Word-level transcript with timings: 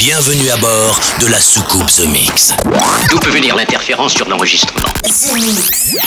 Bienvenue 0.00 0.48
à 0.48 0.56
bord 0.56 0.98
de 1.20 1.26
la 1.26 1.38
soucoupe 1.38 1.86
The 1.88 2.06
Mix. 2.08 2.54
D'où 3.10 3.18
peut 3.18 3.28
venir 3.28 3.54
l'interférence 3.54 4.14
sur 4.14 4.26
l'enregistrement 4.30 4.88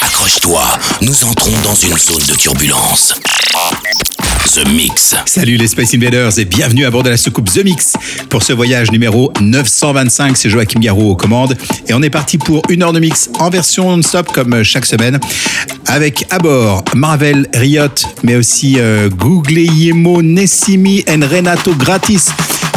Accroche-toi, 0.01 0.63
nous 1.01 1.23
entrons 1.25 1.51
dans 1.63 1.75
une 1.75 1.95
zone 1.95 2.25
de 2.27 2.33
turbulence. 2.33 3.13
The 4.51 4.67
Mix. 4.67 5.13
Salut 5.27 5.57
les 5.57 5.67
Space 5.67 5.93
Invaders 5.93 6.39
et 6.39 6.45
bienvenue 6.45 6.85
à 6.85 6.89
bord 6.89 7.03
de 7.03 7.11
la 7.11 7.17
soucoupe 7.17 7.53
The 7.53 7.63
Mix. 7.63 7.93
Pour 8.29 8.41
ce 8.41 8.51
voyage 8.53 8.91
numéro 8.91 9.31
925, 9.39 10.37
c'est 10.37 10.49
Joachim 10.49 10.79
Garraud 10.79 11.11
aux 11.11 11.15
commandes. 11.15 11.55
Et 11.87 11.93
on 11.93 12.01
est 12.01 12.09
parti 12.09 12.39
pour 12.39 12.63
une 12.69 12.81
heure 12.81 12.93
de 12.93 12.99
mix 12.99 13.29
en 13.37 13.51
version 13.51 13.95
non-stop 13.95 14.31
comme 14.31 14.63
chaque 14.63 14.87
semaine. 14.87 15.19
Avec 15.85 16.25
à 16.31 16.39
bord 16.39 16.83
Marvel, 16.95 17.47
Riot, 17.53 17.89
mais 18.23 18.37
aussi 18.37 18.79
euh, 18.79 19.09
Guglielmo 19.09 20.23
Nessimi 20.23 21.03
et 21.05 21.13
Renato 21.13 21.75
Gratis 21.75 22.29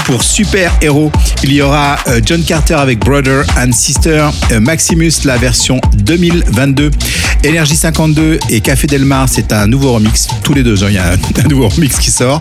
pour 0.07 0.23
Super 0.23 0.73
Héros. 0.80 1.11
Il 1.43 1.52
y 1.52 1.61
aura 1.61 1.98
euh, 2.06 2.20
John 2.24 2.42
Carter 2.42 2.74
avec 2.74 3.01
Brother 3.01 3.45
and 3.59 3.73
Sister, 3.73 4.28
euh, 4.52 4.60
Maximus 4.60 5.12
la 5.24 5.37
version 5.37 5.80
2022, 5.95 6.91
Energy 7.45 7.77
52 7.77 8.38
et 8.50 8.61
Café 8.61 8.87
Delmar, 8.87 9.28
c'est 9.28 9.52
un 9.52 9.66
nouveau 9.66 9.92
remix. 9.92 10.28
Tous 10.45 10.55
les 10.55 10.62
deux, 10.62 10.83
hein, 10.84 10.88
il 10.88 10.95
y 10.95 10.98
a 10.98 11.12
un, 11.45 11.48
nouveau 11.48 11.69
remix 11.69 11.98
qui 11.98 12.11
sort. 12.11 12.38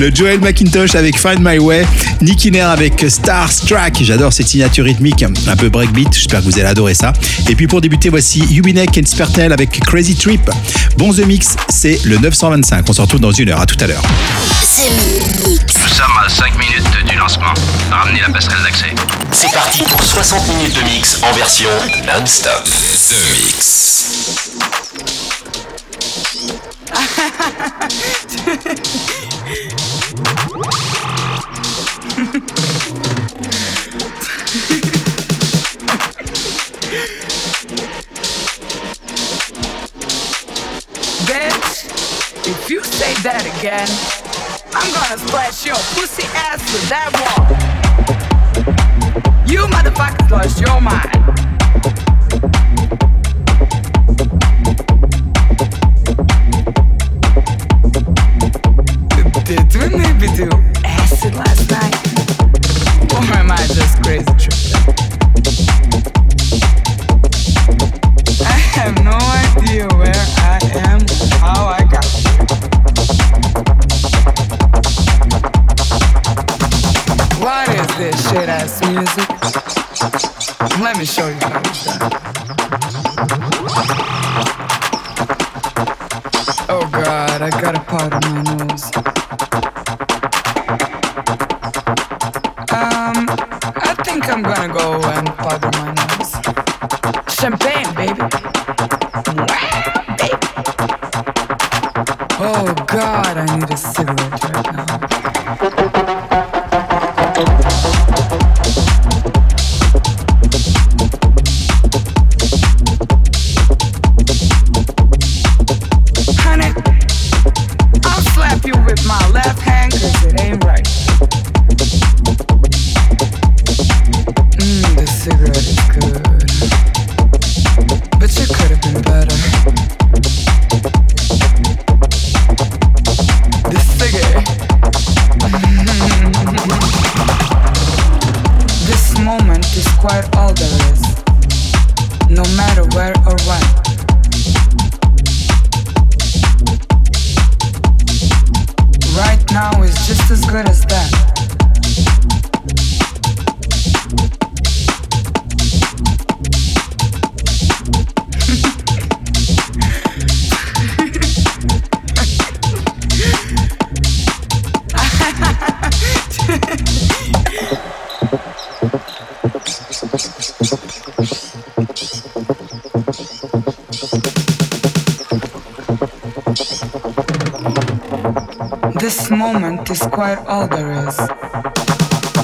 Le 0.00 0.12
Joel 0.12 0.40
McIntosh 0.40 0.94
avec 0.96 1.16
Find 1.16 1.38
My 1.40 1.58
Way, 1.58 1.86
Nicky 2.20 2.50
Nair 2.50 2.68
avec 2.68 3.04
Starstruck. 3.08 3.94
J'adore 4.00 4.32
cette 4.32 4.48
signature 4.48 4.84
rythmique, 4.84 5.22
un 5.22 5.56
peu 5.56 5.68
breakbeat. 5.68 6.12
J'espère 6.12 6.40
que 6.40 6.46
vous 6.46 6.58
allez 6.58 6.68
adorer 6.68 6.94
ça. 6.94 7.12
Et 7.48 7.54
puis 7.54 7.68
pour 7.68 7.80
débuter, 7.80 8.08
voici 8.08 8.44
Ubinek 8.50 8.98
et 8.98 9.06
Spertel 9.06 9.52
avec 9.52 9.80
Crazy 9.80 10.16
Trip. 10.16 10.50
Bon 10.98 11.12
The 11.12 11.26
Mix, 11.26 11.56
c'est 11.68 12.04
le 12.04 12.18
925. 12.18 12.84
On 12.88 12.92
se 12.92 13.00
retrouve 13.00 13.20
dans 13.20 13.32
une 13.32 13.50
heure. 13.50 13.60
À 13.60 13.66
tout 13.66 13.76
à 13.80 13.86
l'heure. 13.86 14.02
Nous 15.46 15.88
sommes 15.88 16.16
à 16.24 16.28
5 16.28 16.58
minutes 16.58 16.73
du 16.73 16.73
lancement. 17.34 17.54
Ramenez 17.90 18.20
la 18.20 18.30
passerelle 18.30 18.62
d'accès. 18.62 18.94
C'est 19.32 19.52
parti 19.52 19.82
pour 19.84 20.02
60 20.02 20.48
minutes 20.48 20.74
de 20.74 20.82
mix 20.82 21.22
en 21.22 21.32
version 21.32 21.70
non-stop. 22.06 22.64
The 22.64 23.16
Mix. 23.32 24.04
Bitch, 41.26 41.86
if 42.46 42.70
you 42.70 42.84
say 42.84 43.14
that 43.22 43.46
again, 43.58 44.23
I'm 44.76 44.92
gonna 44.92 45.18
splash 45.18 45.64
your 45.64 45.76
pussy 45.94 46.26
ass 46.34 46.60
with 46.72 46.88
that 46.88 47.10
wall. 47.20 47.46
You 49.46 49.66
motherfuckers 49.68 50.30
lost 50.30 50.60
your 50.60 50.80
mind. 50.80 51.24
Did 59.44 59.74
we 59.76 59.88
maybe 59.96 60.28
do 60.34 60.48
acid 60.84 61.34
last 61.34 61.70
night? 61.70 61.94
Or 63.12 63.22
am 63.36 63.52
I 63.52 63.66
just 63.68 64.02
crazy 64.02 64.43
show 81.04 81.28
you 81.28 81.43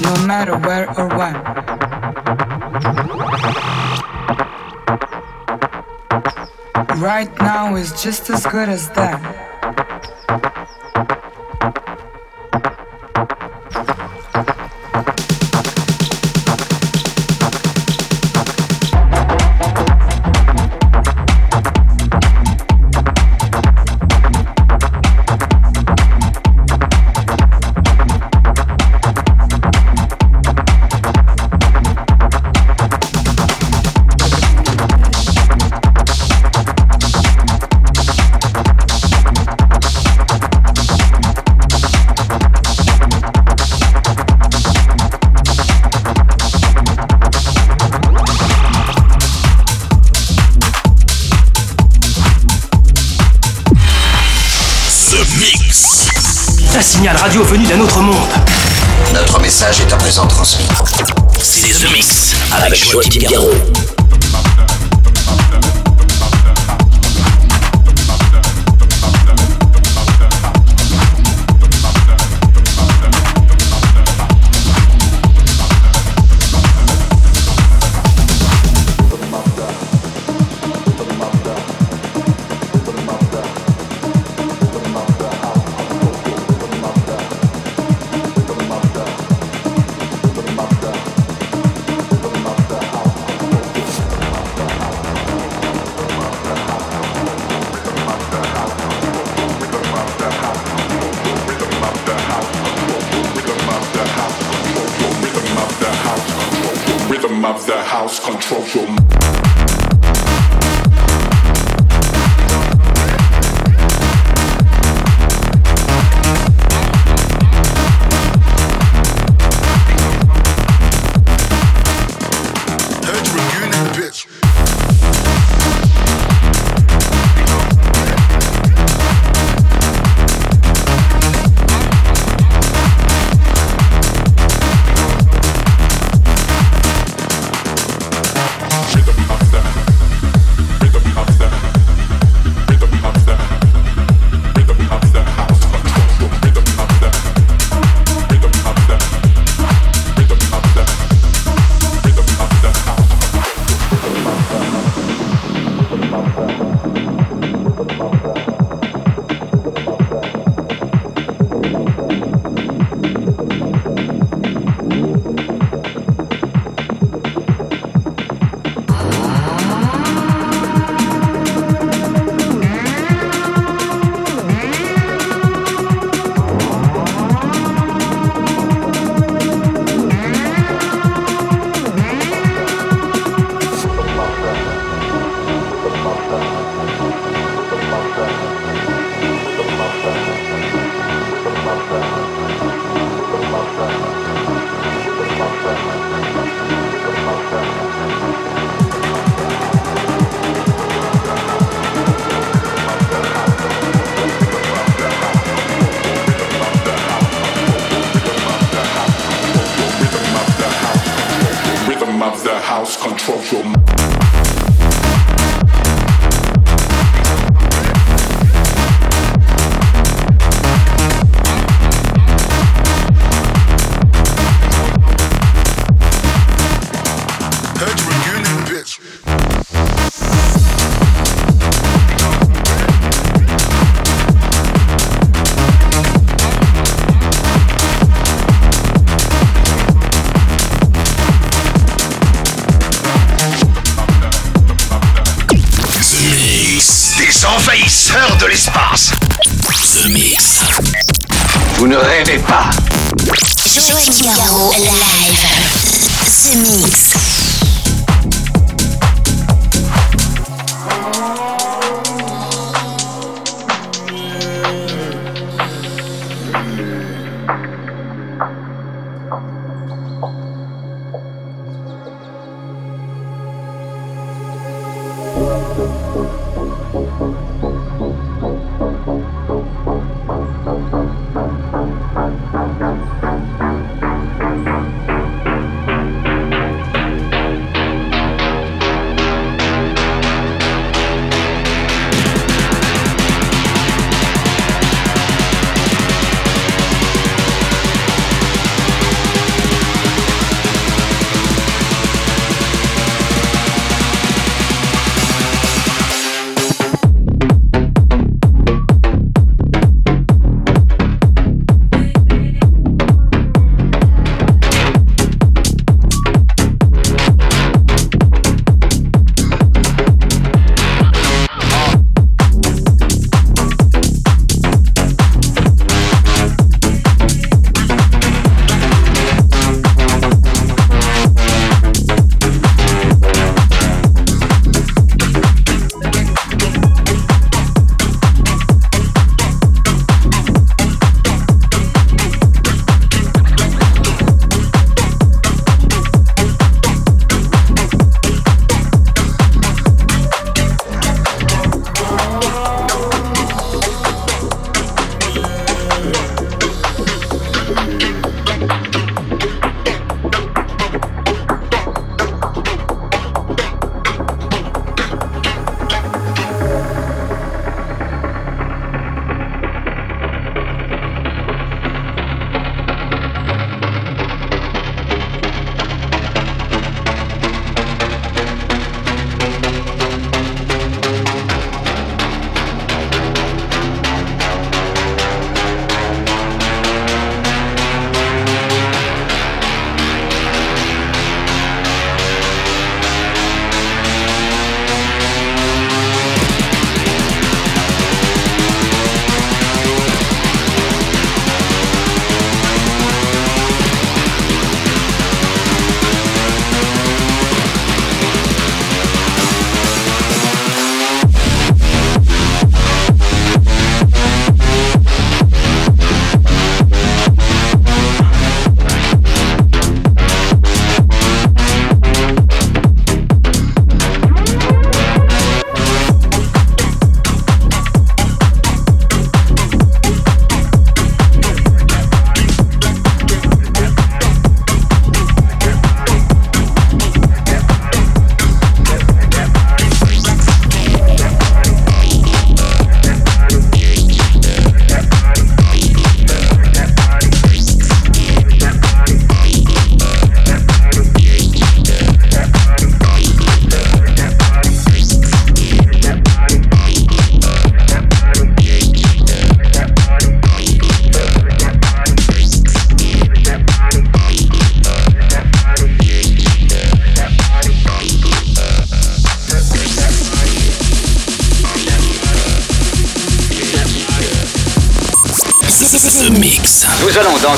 No 0.01 0.25
matter 0.25 0.57
where 0.57 0.89
or 0.99 1.07
when. 1.09 1.35
Right 6.99 7.31
now 7.39 7.75
is 7.75 8.01
just 8.01 8.29
as 8.29 8.45
good 8.45 8.69
as 8.69 8.89
that. 8.91 9.40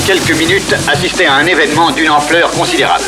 Quelques 0.06 0.32
minutes 0.32 0.76
assister 0.88 1.26
à 1.26 1.36
un 1.36 1.46
événement 1.46 1.92
d'une 1.92 2.10
ampleur 2.10 2.52
considérable. 2.52 3.06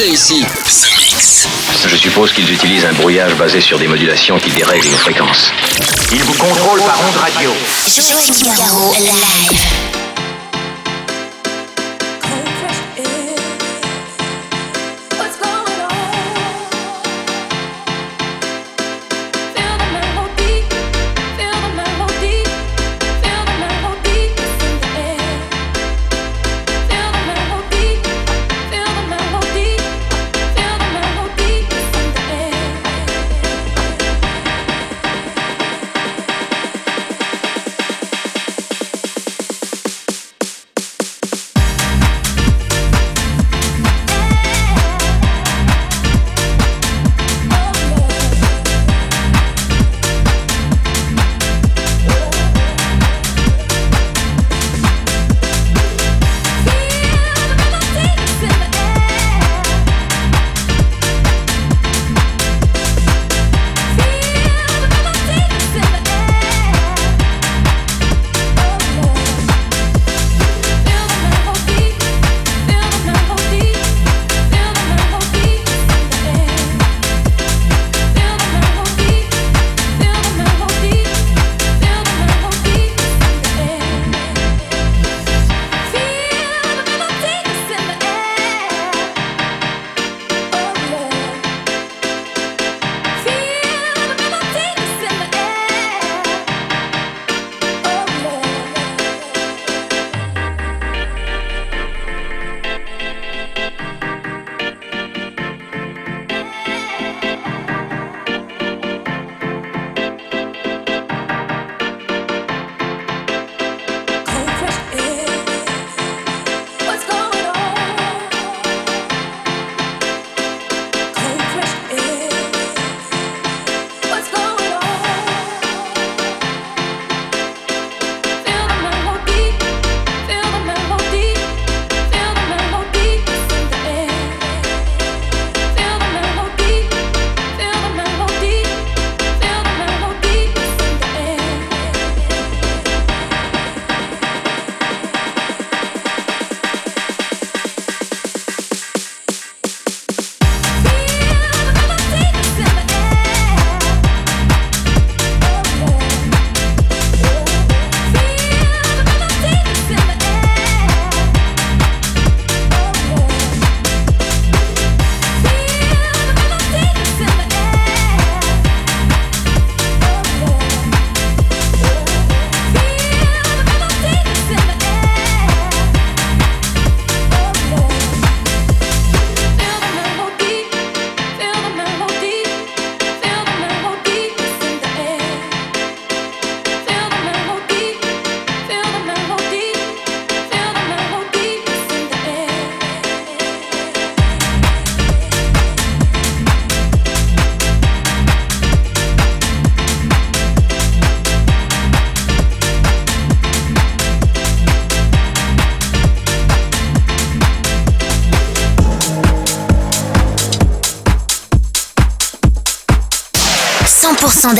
Ici. 0.00 0.42
Je 1.86 1.96
suppose 1.96 2.32
qu'ils 2.32 2.50
utilisent 2.50 2.86
un 2.86 2.94
brouillage 2.94 3.34
basé 3.34 3.60
sur 3.60 3.78
des 3.78 3.86
modulations 3.86 4.38
qui 4.38 4.50
dérèglent 4.50 4.88
nos 4.88 4.96
fréquences. 4.96 5.52
Ils 6.10 6.22
vous 6.22 6.32
contrôlent 6.32 6.80
par 6.80 6.98
onde 7.06 7.16
radio. 7.16 7.52
Joachim 7.86 8.54
Garraud, 8.56 8.94
live. 8.94 9.91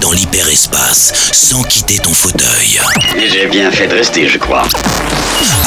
dans 0.00 0.12
l'hyperespace 0.12 1.12
sans 1.32 1.62
quitter 1.62 1.98
ton 1.98 2.12
fauteuil. 2.14 2.80
Mais 3.16 3.28
J'ai 3.28 3.46
bien 3.46 3.70
fait 3.70 3.86
de 3.86 3.94
rester, 3.94 4.26
je 4.26 4.38
crois. 4.38 4.62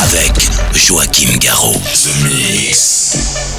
Avec 0.02 0.34
Joachim 0.74 1.38
Garraud. 1.38 1.80
Mix. 2.24 3.51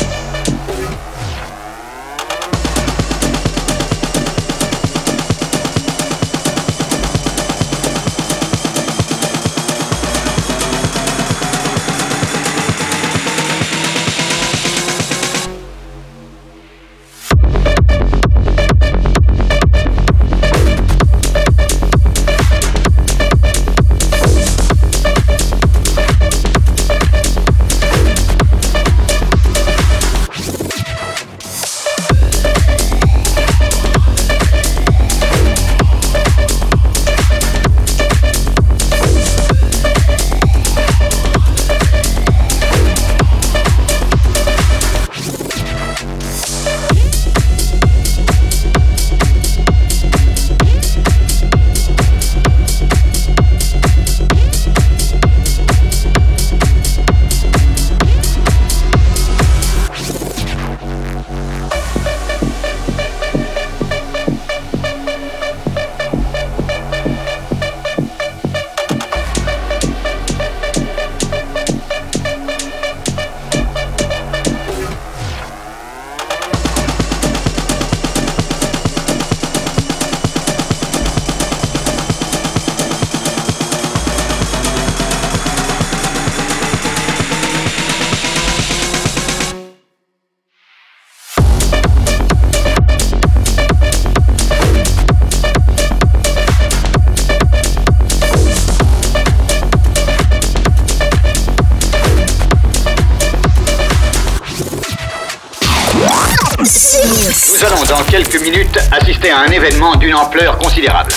Nous 106.62 107.64
allons 107.64 107.82
dans 107.88 108.04
quelques 108.04 108.40
minutes 108.40 108.78
assister 108.92 109.32
à 109.32 109.40
un 109.40 109.48
événement 109.48 109.96
d'une 109.96 110.14
ampleur 110.14 110.56
considérable. 110.58 111.12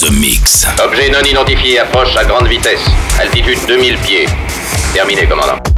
The 0.00 0.10
Mix. 0.12 0.66
Objet 0.82 1.10
non 1.10 1.20
identifié 1.20 1.80
approche 1.80 2.16
à 2.16 2.24
grande 2.24 2.48
vitesse. 2.48 2.80
Altitude 3.20 3.58
2000 3.68 3.98
pieds. 3.98 4.26
Terminé, 4.94 5.26
commandant. 5.26 5.71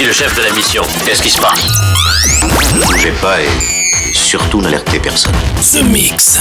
Ici 0.00 0.06
le 0.06 0.14
chef 0.14 0.34
de 0.34 0.40
la 0.40 0.50
mission. 0.52 0.82
Qu'est-ce 1.04 1.20
qui 1.20 1.28
se 1.28 1.38
passe? 1.38 1.60
Ne 2.72 2.80
Bougez 2.86 3.12
pas 3.20 3.38
et 3.42 3.48
surtout 4.14 4.62
n'alertez 4.62 4.98
personne. 4.98 5.34
The 5.60 5.82
Mix. 5.82 6.40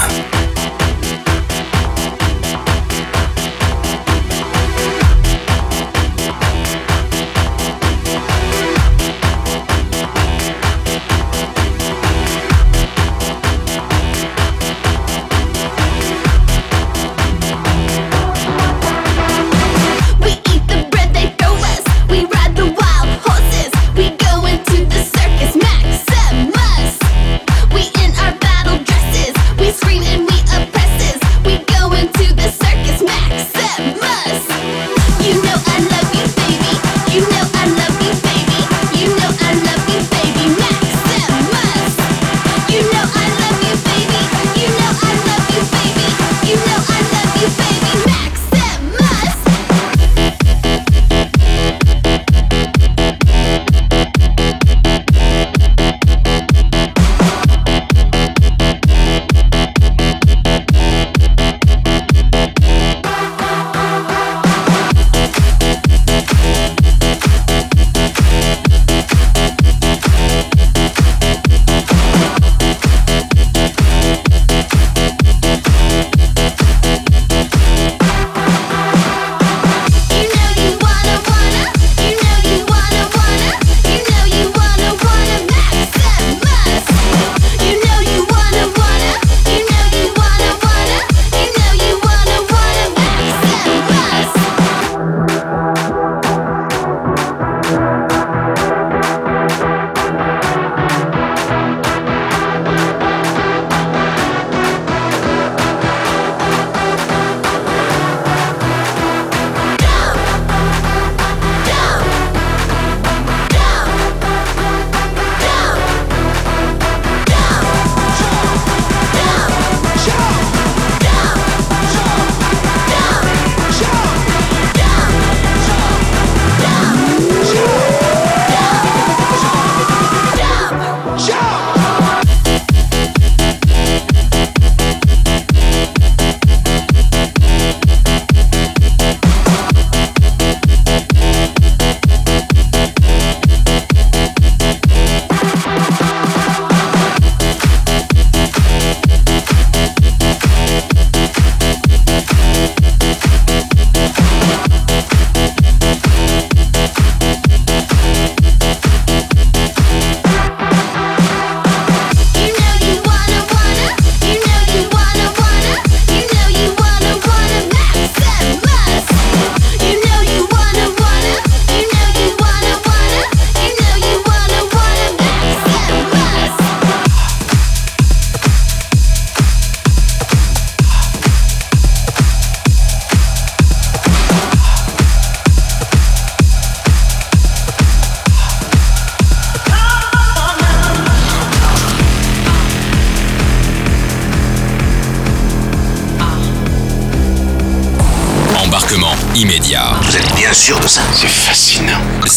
immédiat. 199.35 199.93
Vous 200.01 200.15
êtes 200.15 200.35
bien 200.35 200.51
sûr 200.53 200.79
de 200.79 200.87
ça 200.87 201.01
C'est 201.13 201.27
fascinant. 201.27 202.01
The, 202.21 202.27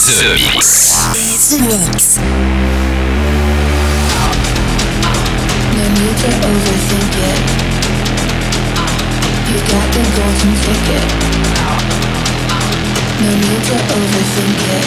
Mix. 0.54 0.94
The 1.48 1.60
Mix. 1.60 2.18
No 5.76 5.84
need 5.88 6.16
to 6.18 6.28
overthink 6.46 7.14
it. 7.28 7.40
You 9.48 9.58
got 9.68 9.86
the 9.92 10.02
golden 10.16 10.52
ticket. 10.62 11.06
No 13.20 13.30
need 13.30 13.62
to 13.68 13.76
overthink 13.94 14.60
it. 14.78 14.86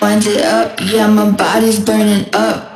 Wind 0.00 0.26
it 0.26 0.44
up, 0.44 0.80
yeah, 0.92 1.08
my 1.08 1.30
body's 1.30 1.80
burning 1.80 2.26
up. 2.32 2.67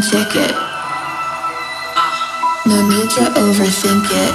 golden 0.00 0.36
it. 0.36 0.54
No 2.66 2.88
need 2.88 3.10
to 3.10 3.24
overthink 3.36 4.06
it. 4.10 4.34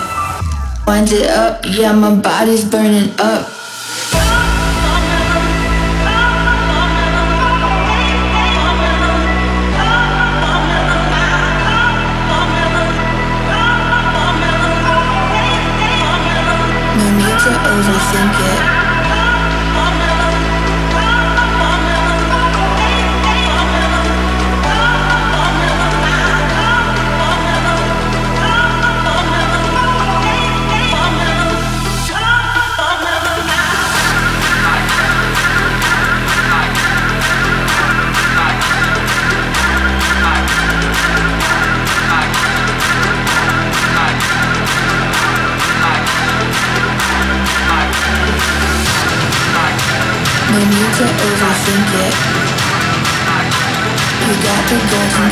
Wind 0.85 1.11
it 1.11 1.29
up, 1.29 1.65
yeah, 1.65 1.91
my 1.91 2.15
body's 2.15 2.63
burning 2.65 3.09
up. 3.19 3.49
No 16.97 17.05
need 17.17 17.37
to 17.39 17.51
overthink 17.71 18.39
it. 18.39 18.44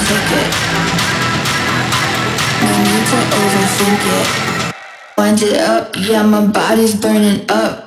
Golden 0.03 0.27
ticket. 0.27 0.49
No 2.61 2.73
need 2.83 3.05
to 3.07 3.19
overthink 3.39 4.01
it. 4.19 4.27
Wind 5.17 5.41
it 5.43 5.61
up, 5.61 5.95
yeah, 5.97 6.23
my 6.23 6.45
body's 6.47 6.95
burning 6.99 7.45
up. 7.49 7.82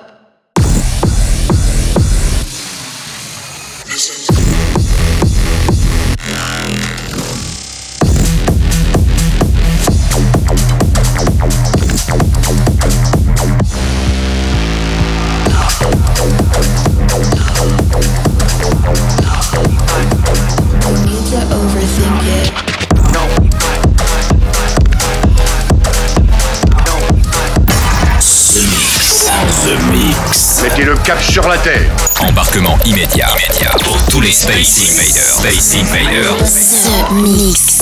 Immédiat 33.15 33.71
pour 33.85 34.03
tous 34.07 34.21
les 34.21 34.33
Space 34.33 34.79
Invaders. 34.79 35.39
Space 35.39 35.75
Invaders. 35.77 36.37
The. 36.39 37.13
Mix. 37.13 37.76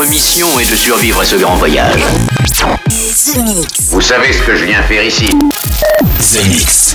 Notre 0.00 0.12
mission 0.12 0.58
est 0.58 0.70
de 0.70 0.76
survivre 0.76 1.20
à 1.20 1.26
ce 1.26 1.36
grand 1.36 1.56
voyage. 1.56 2.00
The 2.46 3.36
Mix. 3.44 3.90
Vous 3.90 4.00
savez 4.00 4.32
ce 4.32 4.40
que 4.40 4.56
je 4.56 4.64
viens 4.64 4.82
faire 4.84 5.04
ici 5.04 5.28
The 5.28 6.46
Mix. 6.48 6.89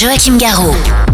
Joachim 0.00 0.38
Garraud. 0.38 1.09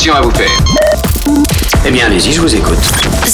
Communication 0.00 0.14
à 0.14 0.20
vous 0.22 0.30
faire. 0.30 0.50
Eh 1.84 1.90
bien, 1.90 2.06
allez-y, 2.06 2.32
je 2.32 2.40
vous 2.40 2.54
écoute. 2.54 2.78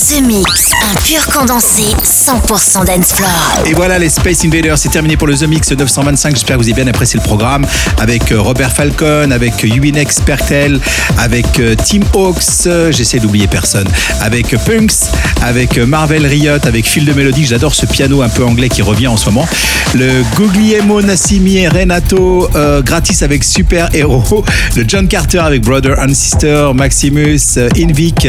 The 0.08 0.20
Mix, 0.22 0.72
un 0.88 0.94
pur 0.94 1.26
condensé 1.26 1.82
100% 2.04 2.84
dance 2.86 3.12
floor. 3.12 3.64
Et 3.66 3.72
voilà 3.74 3.98
les 3.98 4.08
Space 4.08 4.44
Invaders, 4.44 4.78
c'est 4.78 4.90
terminé 4.90 5.16
pour 5.16 5.26
le 5.26 5.36
The 5.36 5.48
Mix 5.48 5.72
925. 5.72 6.36
J'espère 6.36 6.56
que 6.56 6.62
vous 6.62 6.68
avez 6.68 6.80
bien 6.80 6.86
apprécié 6.86 7.18
le 7.18 7.24
programme 7.24 7.66
avec 7.98 8.30
euh, 8.30 8.40
Robert 8.40 8.70
Falcon, 8.70 9.32
avec 9.32 9.64
Ubinex 9.64 10.20
Pertel, 10.20 10.78
avec 11.18 11.58
euh, 11.58 11.74
Tim 11.74 12.00
Hawks, 12.14 12.66
euh, 12.66 12.92
j'essaie 12.92 13.18
d'oublier 13.18 13.48
personne, 13.48 13.88
avec 14.20 14.54
euh, 14.54 14.58
Punks, 14.58 15.10
avec 15.42 15.76
euh, 15.78 15.86
Marvel 15.86 16.24
Riot, 16.24 16.64
avec 16.64 16.86
Phil 16.86 17.04
de 17.04 17.12
Mélodie. 17.12 17.46
J'adore 17.46 17.74
ce 17.74 17.86
piano 17.86 18.22
un 18.22 18.28
peu 18.28 18.44
anglais 18.44 18.68
qui 18.68 18.82
revient 18.82 19.08
en 19.08 19.16
ce 19.16 19.26
moment. 19.26 19.48
Le 19.94 20.22
Guglielmo 20.36 21.02
Nassimi 21.02 21.56
et 21.58 21.68
Renato 21.68 22.48
euh, 22.54 22.82
gratis 22.82 23.22
avec 23.22 23.42
Super 23.42 23.88
Hero. 23.94 24.44
Le 24.76 24.84
John 24.86 25.08
Carter 25.08 25.38
avec 25.38 25.62
Brother 25.62 25.98
and 25.98 26.14
Sister, 26.14 26.68
Maximus, 26.74 27.40
euh, 27.56 27.68
Invic. 27.76 28.28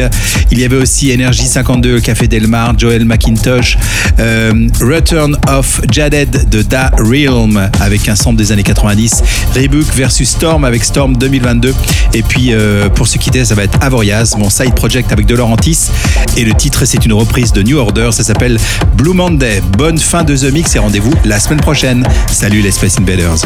Il 0.50 0.58
y 0.58 0.64
avait 0.64 0.76
aussi 0.76 1.12
Energy 1.12 1.46
52, 1.46 2.00
Café 2.00 2.26
Delmar, 2.48 2.78
Joel 2.78 3.04
McIntosh, 3.04 3.76
euh, 4.18 4.68
Return 4.80 5.36
of 5.48 5.82
Jaded 5.90 6.48
de 6.48 6.62
Da 6.62 6.90
Realm 6.98 7.70
avec 7.80 8.08
un 8.08 8.16
sample 8.16 8.36
des 8.36 8.52
années 8.52 8.62
90, 8.62 9.22
Rebook 9.54 9.86
versus 9.94 10.30
Storm 10.30 10.64
avec 10.64 10.82
Storm 10.82 11.16
2022. 11.16 11.74
Et 12.14 12.22
puis 12.22 12.52
euh, 12.52 12.88
pour 12.88 13.06
se 13.06 13.18
quitter, 13.18 13.44
ça 13.44 13.54
va 13.54 13.64
être 13.64 13.78
Avoriaz, 13.82 14.34
mon 14.38 14.48
side 14.48 14.74
project 14.74 15.12
avec 15.12 15.26
De 15.26 15.34
Laurentis. 15.34 15.90
Et 16.38 16.44
le 16.44 16.54
titre, 16.54 16.86
c'est 16.86 17.04
une 17.04 17.12
reprise 17.12 17.52
de 17.52 17.62
New 17.62 17.76
Order, 17.76 18.10
ça 18.12 18.24
s'appelle 18.24 18.58
Blue 18.96 19.12
Monday. 19.12 19.62
Bonne 19.76 19.98
fin 19.98 20.24
de 20.24 20.34
The 20.34 20.50
Mix 20.50 20.74
et 20.74 20.78
rendez-vous 20.78 21.12
la 21.26 21.38
semaine 21.38 21.60
prochaine. 21.60 22.06
Salut 22.32 22.62
les 22.62 22.70
Space 22.70 22.98
Invaders. 22.98 23.36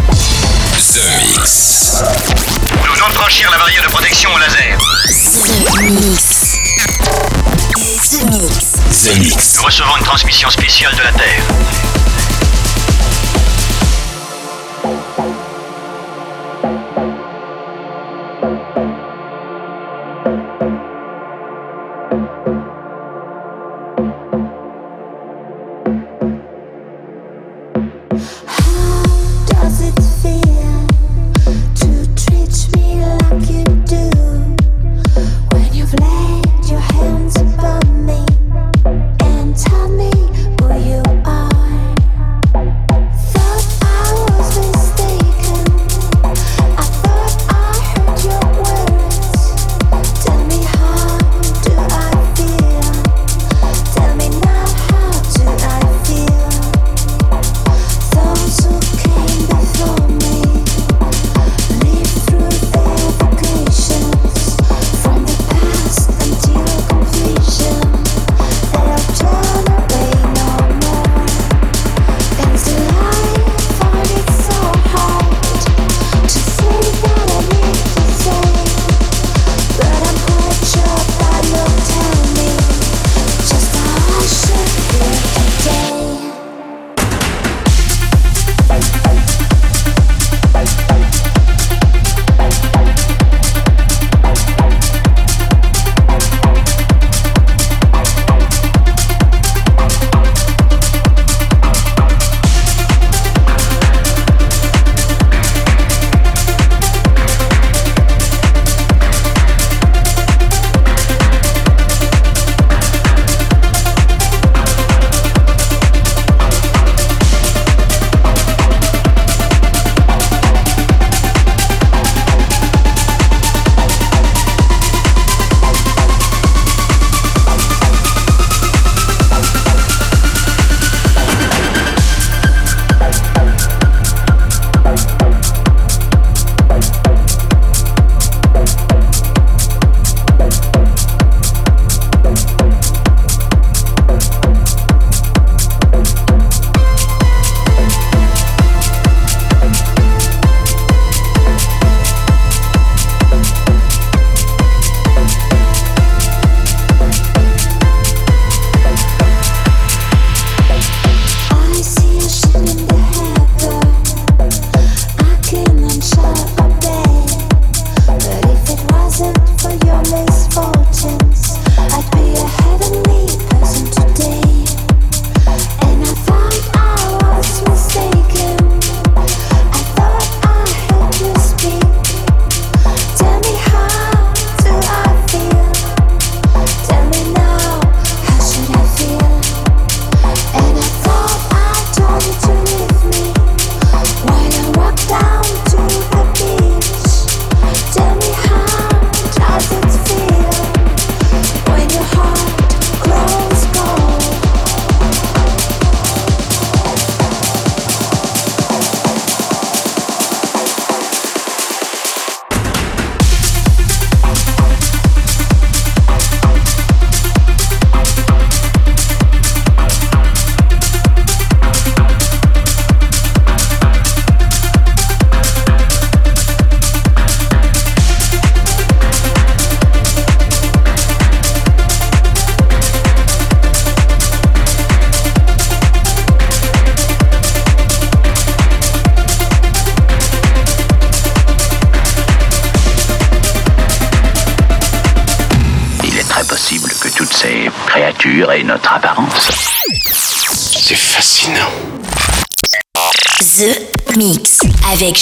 The 0.76 1.00
Mix. 1.26 2.02
Nous 2.86 2.94
venons 2.94 3.08
de 3.08 3.14
franchir 3.14 3.50
la 3.50 3.58
barrière 3.58 3.82
de 3.82 3.90
protection 3.90 4.30
au 4.32 4.38
laser. 4.38 4.78
The 5.74 5.90
Mix. 5.90 7.61
The 8.12 8.24
Mix. 8.26 8.72
The 9.06 9.18
Mix. 9.18 9.56
Nous 9.56 9.62
recevons 9.62 9.96
une 9.96 10.04
transmission 10.04 10.50
spéciale 10.50 10.94
de 10.96 11.02
la 11.02 11.12
Terre. 11.12 11.91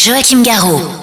Joachim 0.02 0.42
Garraud. 0.42 0.99